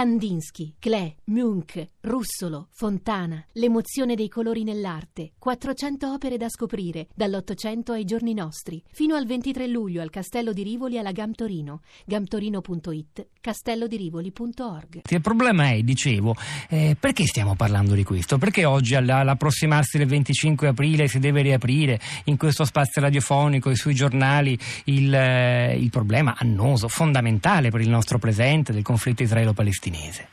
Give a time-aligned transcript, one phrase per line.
[0.00, 8.06] Kandinsky, Klee, Munch, Russolo, Fontana, l'emozione dei colori nell'arte, 400 opere da scoprire, dall'Ottocento ai
[8.06, 15.02] giorni nostri, fino al 23 luglio al Castello di Rivoli alla Gam Torino, gamtorino.it, castellodirivoli.org.
[15.06, 16.34] Il problema è, dicevo,
[16.70, 18.38] eh, perché stiamo parlando di questo?
[18.38, 23.92] Perché oggi all'approssimarsi del 25 aprile si deve riaprire in questo spazio radiofonico e sui
[23.92, 29.88] giornali il, eh, il problema annoso, fondamentale per il nostro presente del conflitto israelo-palestinese?
[29.90, 30.28] Palestinese?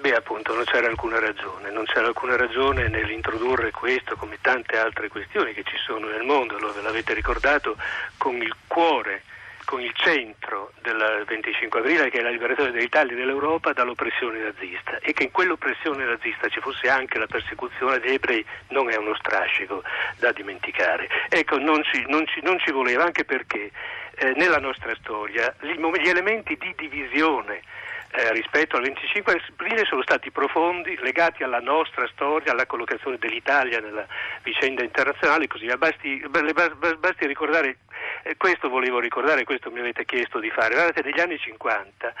[0.00, 5.08] Beh, appunto, non c'era alcuna ragione, non c'era alcuna ragione nell'introdurre questo come tante altre
[5.08, 7.76] questioni che ci sono nel mondo, lo ve l'avete ricordato,
[8.18, 9.22] con il cuore,
[9.64, 14.98] con il centro del 25 aprile che è la liberazione dell'Italia e dell'Europa dall'oppressione nazista
[14.98, 19.14] e che in quell'oppressione nazista ci fosse anche la persecuzione degli ebrei non è uno
[19.14, 19.82] strascico
[20.18, 21.08] da dimenticare.
[21.30, 23.70] Ecco, non ci, non ci, non ci voleva anche perché
[24.16, 27.62] eh, nella nostra storia gli, gli elementi di divisione
[28.16, 33.80] eh, rispetto al 25 aprile sono stati profondi, legati alla nostra storia, alla collocazione dell'Italia
[33.80, 34.06] nella
[34.42, 35.76] vicenda internazionale e così via.
[35.76, 36.24] Basti,
[36.98, 37.78] basti ricordare,
[38.22, 40.74] eh, questo volevo ricordare, questo mi avete chiesto di fare.
[40.74, 42.14] Guardate, negli anni 50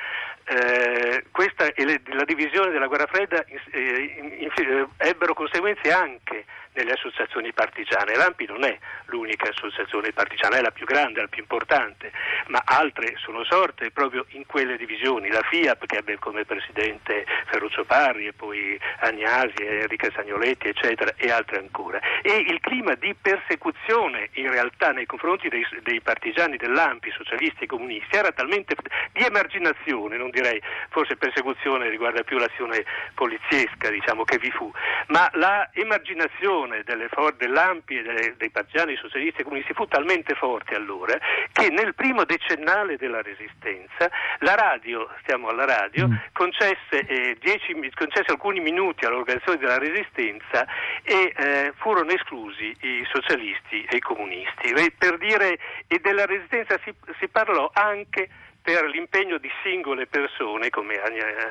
[0.46, 6.92] eh, questa la divisione della guerra fredda eh, in, in, in, ebbero conseguenze anche nelle
[6.92, 8.14] associazioni partigiane.
[8.14, 12.12] L'AMPI non è l'unica associazione partigiana, è la più grande, la più importante,
[12.48, 15.28] ma altre sono sorte proprio in quelle divisioni.
[15.28, 21.30] La FIAP che ebbe come presidente Ferruccio Parri e poi Agnasi, Enrica Sagnoletti, eccetera, e
[21.30, 22.00] altre ancora.
[22.22, 27.66] E il clima di persecuzione in realtà nei confronti dei, dei partigiani dell'AMPI, socialisti e
[27.66, 28.74] comunisti, era talmente
[29.12, 34.70] di emarginazione, non direi forse persecuzione riguarda più l'azione poliziesca diciamo, che vi fu,
[35.08, 40.34] ma la emarginazione delle for- dell'Ampi e dei, dei partigiani socialisti e comunisti fu talmente
[40.34, 41.18] forte allora
[41.52, 46.14] che nel primo decennale della resistenza la radio, stiamo alla radio, mm.
[46.32, 50.66] concesse, eh, dieci, concesse, alcuni minuti all'organizzazione della resistenza
[51.02, 54.72] e eh, furono esclusi i socialisti e i comunisti.
[54.96, 58.28] Per dire, e della resistenza si, si parlò anche
[58.64, 60.94] per l'impegno di singole persone come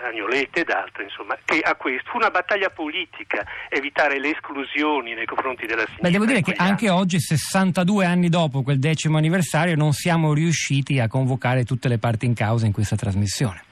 [0.04, 5.28] Agnoletti ed altre, insomma, che a questo fu una battaglia politica evitare le esclusioni nei
[5.28, 6.08] confronti della sinistra.
[6.08, 11.00] Beh, devo dire che anche oggi, 62 anni dopo quel decimo anniversario, non siamo riusciti
[11.00, 13.64] a convocare tutte le parti in causa in questa trasmissione.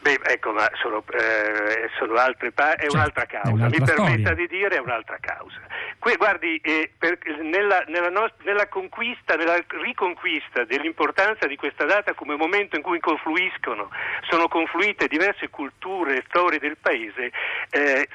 [0.00, 4.34] Beh, ecco, ma sono, eh, sono altre pa- è certo, un'altra causa, mi permetta storia.
[4.34, 5.60] di dire è un'altra causa.
[6.04, 12.12] Que- guardi, eh, per, nella, nella, nost- nella, conquista, nella riconquista dell'importanza di questa data
[12.12, 13.88] come momento in cui confluiscono,
[14.28, 17.32] sono confluite diverse culture e storie del Paese,
[17.70, 18.06] eh,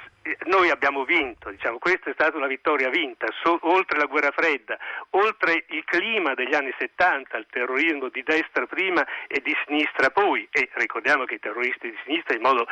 [0.46, 4.78] noi abbiamo vinto, diciamo, questa è stata una vittoria vinta, so, oltre la guerra fredda,
[5.12, 10.48] oltre il clima degli anni 70, il terrorismo di destra prima e di sinistra poi,
[10.52, 12.68] e ricordiamo che i terroristi di sinistra in modo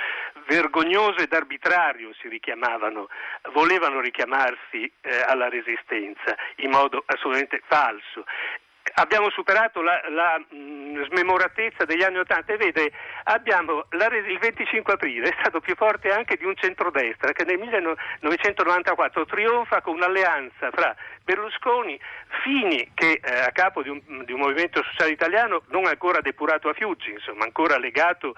[0.48, 3.08] vergognoso ed arbitrario si richiamavano,
[3.54, 8.26] volevano richiamarsi eh, alla resistenza in modo assolutamente falso
[8.96, 12.54] abbiamo superato la, la mh, mm, smemoratezza degli anni Ottanta.
[12.54, 12.92] E vede,
[13.24, 17.58] abbiamo la, il 25 aprile è stato più forte anche di un centrodestra che nel
[17.58, 22.00] 1994 trionfa con un'alleanza fra Berlusconi,
[22.44, 26.70] Fini che eh, a capo di un, di un, movimento sociale italiano non ancora depurato
[26.70, 28.36] a Fiuggi, insomma ancora legato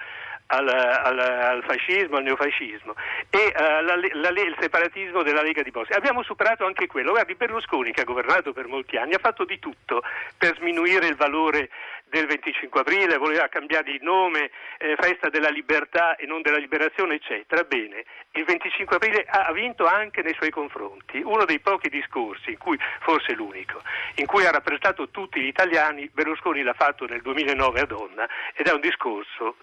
[0.51, 2.95] al, al, al, fascismo, al neofascismo
[3.29, 5.97] e uh, la, la, il separatismo della Lega di Bosnia.
[5.97, 7.11] Abbiamo superato anche quello.
[7.11, 10.01] Guardi, Berlusconi, che ha governato per molti anni, ha fatto di tutto
[10.37, 11.69] per sminuire il valore
[12.05, 14.49] del 25 aprile, voleva cambiare il nome,
[14.79, 17.63] eh, festa della libertà e non della liberazione, eccetera.
[17.63, 21.21] Bene, il 25 aprile ha vinto anche nei suoi confronti.
[21.23, 23.81] Uno dei pochi discorsi, in cui, forse l'unico,
[24.15, 28.67] in cui ha rappresentato tutti gli italiani, Berlusconi l'ha fatto nel 2009 a Donna ed
[28.67, 29.57] è un discorso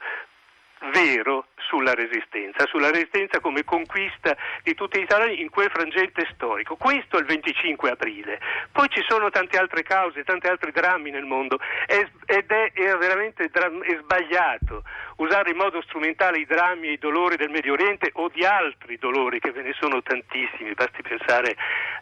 [0.92, 6.76] vero sulla resistenza, sulla resistenza come conquista di tutti gli italiani in quel frangente storico.
[6.76, 8.38] Questo è il 25 aprile.
[8.70, 13.44] Poi ci sono tante altre cause, tanti altri drammi nel mondo ed è, è veramente
[13.44, 14.82] è sbagliato
[15.16, 18.98] usare in modo strumentale i drammi e i dolori del Medio Oriente o di altri
[18.98, 21.56] dolori, che ve ne sono tantissimi, basti pensare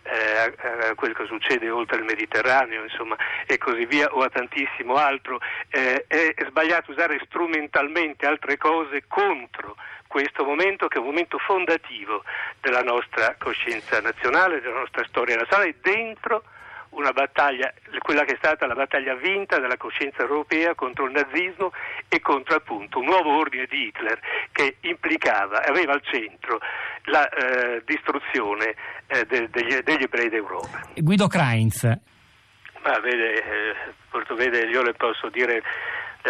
[0.05, 3.17] eh, a, quello che succede oltre il Mediterraneo, insomma,
[3.47, 5.41] e così via, o a tantissimo altro.
[5.69, 12.23] Eh, è sbagliato usare strumentalmente altre cose contro questo momento che è un momento fondativo
[12.61, 16.45] della nostra coscienza nazionale, della nostra storia nazionale, dentro
[16.91, 21.73] una battaglia, quella che è stata la battaglia vinta della coscienza europea contro il nazismo
[22.09, 24.19] e contro appunto un nuovo ordine di Hitler
[24.53, 26.61] che implicava, aveva al centro
[27.05, 28.75] la eh, distruzione
[29.07, 30.81] eh, de, degli, degli, ebrei d'Europa.
[30.95, 31.85] Guido Krainz.
[31.85, 33.75] Ma vede, eh,
[34.35, 35.63] vede, io le posso dire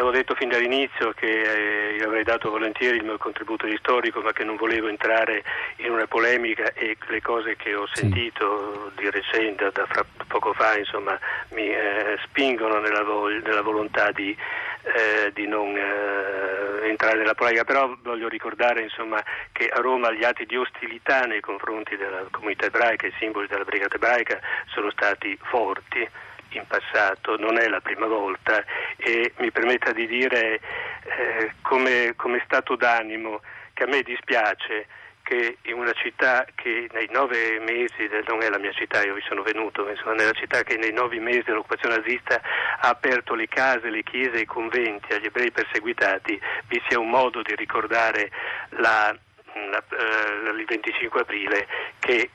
[0.01, 4.21] avevo detto fin dall'inizio che eh, io avrei dato volentieri il mio contributo di storico,
[4.21, 5.45] ma che non volevo entrare
[5.77, 9.03] in una polemica e le cose che ho sentito sì.
[9.03, 9.87] di recente, da
[10.27, 11.17] poco fa, insomma,
[11.51, 14.37] mi eh, spingono nella, vog- nella, volontà di,
[14.85, 17.65] eh, di non eh, entrare nella polemica.
[17.65, 19.23] Però voglio ricordare insomma,
[19.53, 23.65] che a Roma gli atti di ostilità nei confronti della comunità ebraica, i simboli della
[23.65, 26.09] brigata ebraica, sono stati forti
[26.51, 28.65] in passato, non è la prima volta
[28.97, 30.61] e mi permetta di dire
[31.03, 33.41] eh, come, come stato d'animo
[33.73, 34.87] che a me dispiace
[35.25, 39.25] che in una città che nei nove mesi, non è la mia città, io vi
[39.27, 42.41] sono venuto, insomma, nella città che nei nove mesi dell'occupazione nazista
[42.81, 46.39] ha aperto le case, le chiese e i conventi agli ebrei perseguitati,
[46.69, 48.31] vi sia un modo di ricordare
[48.77, 49.17] la,
[49.71, 51.67] la, uh, il 25 aprile
[52.01, 52.31] che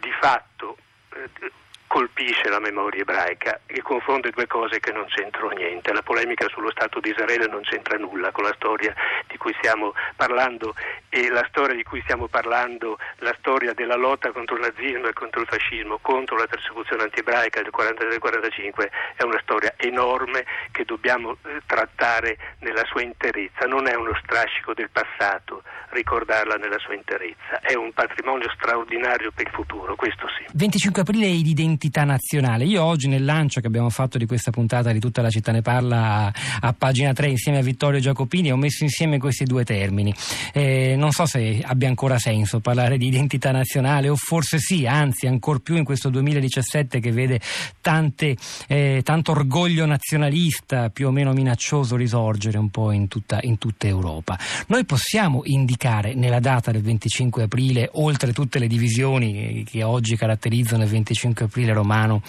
[0.00, 0.78] di fatto
[1.14, 1.50] uh,
[1.86, 5.92] colpisce la memoria ebraica e confonde due cose che non c'entrano niente.
[5.92, 8.94] La polemica sullo Stato di Israele non c'entra nulla con la storia
[9.26, 10.74] di cui stiamo parlando
[11.12, 15.12] e la storia di cui stiamo parlando, la storia della lotta contro il nazismo e
[15.12, 21.36] contro il fascismo, contro la persecuzione anti-ebraica del 43-45 è una storia enorme che dobbiamo
[21.44, 23.66] eh, trattare nella sua interezza.
[23.66, 29.46] Non è uno strascico del passato ricordarla nella sua interezza, è un patrimonio straordinario per
[29.46, 30.46] il futuro, questo sì.
[30.54, 32.64] 25 aprile è l'identità identità nazionale.
[32.64, 35.62] Io oggi nel lancio che abbiamo fatto di questa puntata di Tutta la città ne
[35.62, 40.14] parla a, a pagina 3 insieme a Vittorio Giacopini ho messo insieme questi due termini.
[40.52, 45.26] Eh, non so se abbia ancora senso parlare di identità nazionale o forse sì, anzi
[45.26, 47.40] ancor più in questo 2017 che vede
[47.80, 48.36] tante,
[48.68, 53.88] eh, tanto orgoglio nazionalista più o meno minaccioso risorgere un po' in tutta, in tutta
[53.88, 54.38] Europa.
[54.68, 60.84] Noi possiamo indicare nella data del 25 aprile, oltre tutte le divisioni che oggi caratterizzano
[60.84, 62.22] il 25 aprile, romano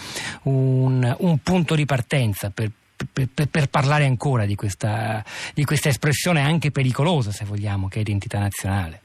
[0.44, 2.72] un, un punto di partenza per,
[3.12, 5.24] per, per, parlare ancora di questa,
[5.54, 9.02] di questa, espressione anche pericolosa, se vogliamo, che è identità nazionale?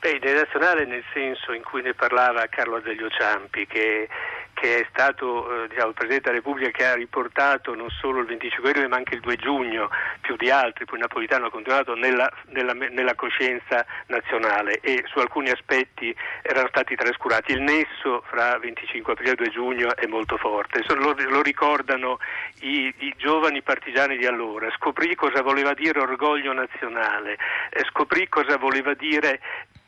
[0.00, 4.08] Beh, identità nazionale nel senso in cui ne parlava Carlo Azeglio Ciampi, che
[4.56, 8.26] che è stato eh, diciamo, il Presidente della Repubblica che ha riportato non solo il
[8.26, 9.90] 25 aprile ma anche il 2 giugno,
[10.26, 15.50] più di altri, poi Napolitano ha continuato nella, nella, nella, coscienza nazionale e su alcuni
[15.50, 17.52] aspetti erano stati trascurati.
[17.52, 22.18] Il nesso fra 25 aprile e 2 giugno è molto forte, lo, lo ricordano
[22.62, 27.38] i, i, giovani partigiani di allora, scoprì cosa voleva dire orgoglio nazionale,
[27.70, 29.40] eh, scoprì cosa voleva dire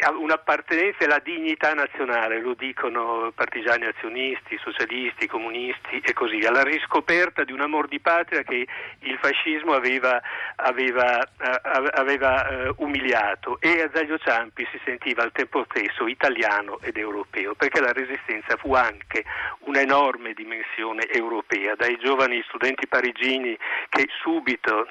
[0.07, 6.63] un'appartenenza e la dignità nazionale, lo dicono partigiani azionisti, socialisti, comunisti e così via, la
[6.63, 8.67] riscoperta di un amor di patria che
[9.01, 10.21] il fascismo aveva,
[10.57, 16.97] aveva, uh, aveva uh, umiliato e Azaglio Ciampi si sentiva al tempo stesso italiano ed
[16.97, 19.25] europeo, perché la resistenza fu anche
[19.61, 23.57] un'enorme dimensione europea, dai giovani studenti parigini
[23.89, 24.87] che subito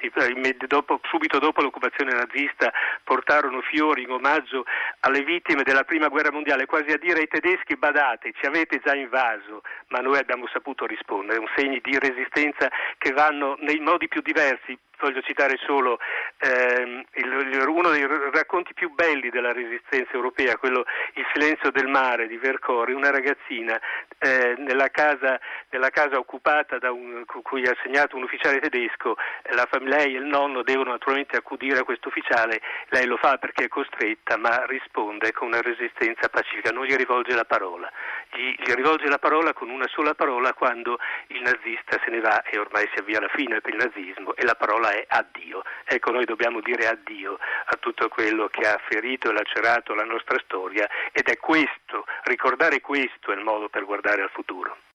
[0.68, 2.72] dopo, subito dopo l'occupazione nazista
[3.04, 4.66] portarono fiori in omaggio
[5.02, 8.96] alle vittime della prima guerra mondiale, quasi a dire ai tedeschi badate, ci avete già
[8.96, 14.22] invaso, ma noi abbiamo saputo rispondere, un segno di resistenza che vanno nei modi più
[14.22, 16.00] diversi, voglio citare solo
[16.40, 22.28] ehm, il, uno dei racconti più belli della resistenza europea, quello Il silenzio del mare
[22.28, 23.80] di Vercori, una ragazzina
[24.20, 25.40] eh, nella, casa,
[25.70, 29.16] nella, casa, occupata da un, cui ha assegnato un ufficiale tedesco,
[29.52, 33.66] la, lei e il nonno devono naturalmente accudire a questo ufficiale, lei lo fa perché
[33.66, 37.92] è costretta, ma risponde con una resistenza pacifica, non gli rivolge la parola,
[38.32, 42.42] gli, gli rivolge la parola con una sola parola quando il nazista se ne va
[42.44, 45.64] e ormai si avvia la fine per il nazismo e la parola parola è addio.
[45.84, 50.40] Ecco, noi dobbiamo dire addio a tutto quello che ha ferito e lacerato la nostra
[50.44, 54.78] storia ed è questo, ricordare questo è il modo per guardare al futuro.